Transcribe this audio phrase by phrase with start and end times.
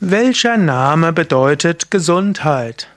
[0.00, 2.88] Welcher Name bedeutet Gesundheit?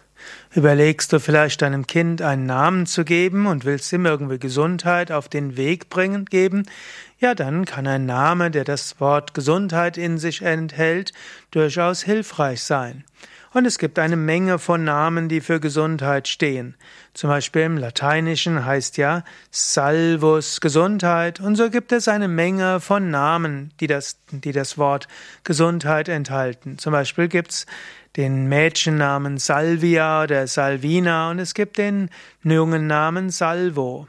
[0.54, 5.30] Überlegst du vielleicht deinem Kind einen Namen zu geben und willst ihm irgendwie Gesundheit auf
[5.30, 6.66] den Weg bringen, geben?
[7.21, 11.12] Ja, dann kann ein Name, der das Wort Gesundheit in sich enthält,
[11.52, 13.04] durchaus hilfreich sein.
[13.52, 16.75] Und es gibt eine Menge von Namen, die für Gesundheit stehen.
[17.14, 21.42] Zum Beispiel im Lateinischen heißt ja Salvus Gesundheit.
[21.42, 25.10] Und so gibt es eine Menge von Namen, die das, die das Wort
[25.43, 26.78] Gesundheit enthalten.
[26.78, 27.65] Zum Beispiel gibt's
[28.15, 32.09] den Mädchennamen Salvia oder Salvina und es gibt den
[32.44, 34.08] jungen Namen Salvo.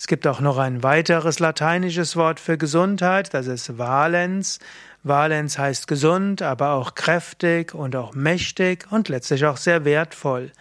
[0.00, 4.58] Es gibt auch noch ein weiteres lateinisches Wort für Gesundheit, das ist Valens.
[5.02, 10.52] Valens heißt gesund, aber auch kräftig und auch mächtig und letztlich auch sehr wertvoll.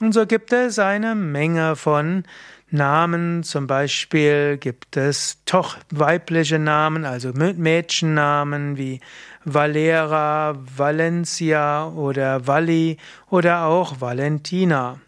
[0.00, 2.24] Und so gibt es eine Menge von
[2.72, 8.98] Namen, zum Beispiel gibt es doch weibliche Namen, also Mädchennamen wie
[9.44, 12.96] Valera, Valencia oder Valli
[13.30, 14.98] oder auch Valentina.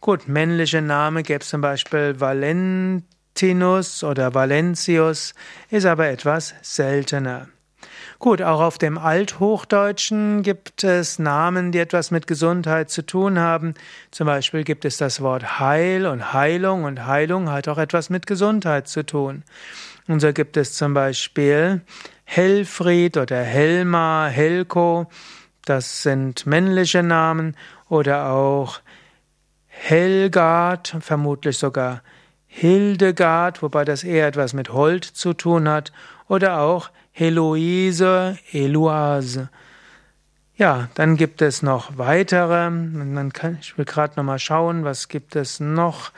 [0.00, 5.34] Gut, männliche Namen gäbe es zum Beispiel Valentinus oder Valentius,
[5.70, 7.48] ist aber etwas seltener.
[8.18, 13.74] Gut, auch auf dem Althochdeutschen gibt es Namen, die etwas mit Gesundheit zu tun haben.
[14.10, 18.26] Zum Beispiel gibt es das Wort Heil und Heilung und Heilung hat auch etwas mit
[18.26, 19.44] Gesundheit zu tun.
[20.08, 21.82] Und so gibt es zum Beispiel
[22.24, 25.08] Helfried oder Helma, Helko,
[25.66, 27.54] das sind männliche Namen
[27.88, 28.80] oder auch
[29.88, 32.02] Helgard, vermutlich sogar
[32.48, 35.92] Hildegard, wobei das eher etwas mit Holt zu tun hat,
[36.26, 39.48] oder auch Heloise, Eloise.
[40.56, 42.68] Ja, dann gibt es noch weitere.
[42.68, 46.10] Man kann, ich will gerade noch mal schauen, was gibt es noch.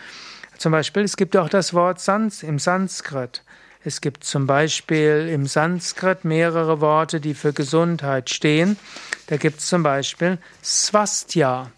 [0.56, 3.42] Zum Beispiel, es gibt auch das Wort Sans im Sanskrit.
[3.84, 8.78] Es gibt zum Beispiel im Sanskrit mehrere Worte, die für Gesundheit stehen.
[9.26, 11.70] Da gibt es zum Beispiel Swastya.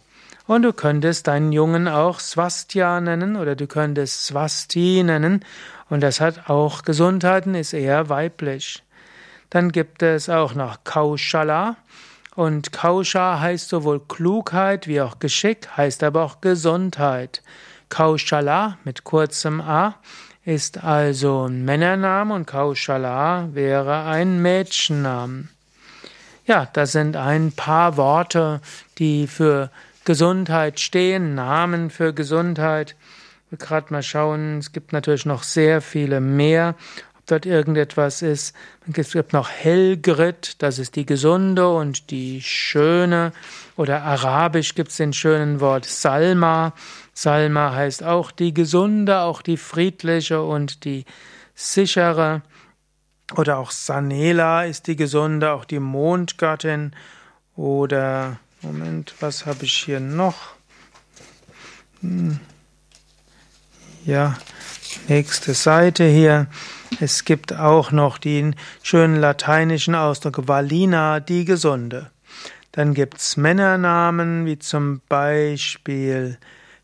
[0.47, 5.45] Und du könntest deinen Jungen auch Swastya nennen oder du könntest Swasti nennen.
[5.89, 8.83] Und das hat auch Gesundheiten, ist eher weiblich.
[9.51, 11.77] Dann gibt es auch noch Kaushala.
[12.37, 17.43] Und Kausha heißt sowohl Klugheit wie auch Geschick, heißt aber auch Gesundheit.
[17.89, 19.97] Kaushala mit kurzem A
[20.45, 25.49] ist also ein Männername und Kaushala wäre ein Mädchenname.
[26.47, 28.61] Ja, das sind ein paar Worte,
[28.99, 29.71] die für
[30.05, 32.97] Gesundheit stehen, Namen für Gesundheit.
[33.47, 36.75] Ich will gerade mal schauen, es gibt natürlich noch sehr viele mehr,
[37.19, 38.55] ob dort irgendetwas ist.
[38.97, 43.33] Es gibt noch Helgrit, das ist die gesunde und die schöne.
[43.77, 46.73] Oder arabisch gibt es den schönen Wort Salma.
[47.13, 51.05] Salma heißt auch die gesunde, auch die friedliche und die
[51.55, 52.43] sichere.
[53.37, 56.93] Oder auch Sanela ist die gesunde, auch die Mondgattin.
[57.55, 60.55] Oder Moment, was habe ich hier noch?
[62.03, 62.41] Hm.
[64.05, 64.39] Ja,
[65.09, 66.47] nächste Seite hier.
[67.01, 72.11] Es gibt auch noch den schönen lateinischen Ausdruck Valina, die Gesunde.
[72.73, 76.39] Dann gibt's Männernamen, wie zum Beispiel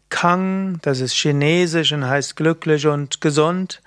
[0.09, 3.83] Kang, das ist chinesisch und heißt glücklich und gesund.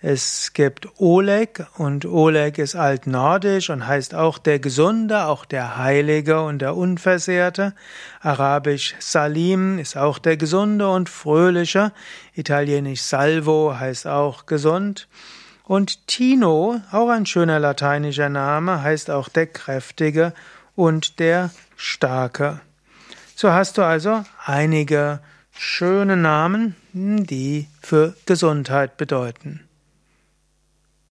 [0.00, 6.40] Es gibt Oleg und Oleg ist altnordisch und heißt auch der Gesunde, auch der Heilige
[6.42, 7.74] und der Unversehrte.
[8.20, 11.92] Arabisch Salim ist auch der Gesunde und Fröhliche.
[12.34, 15.08] Italienisch Salvo heißt auch gesund.
[15.64, 20.32] Und Tino, auch ein schöner lateinischer Name, heißt auch der Kräftige
[20.76, 22.60] und der Starke.
[23.34, 25.18] So hast du also einige
[25.50, 29.67] schöne Namen, die für Gesundheit bedeuten.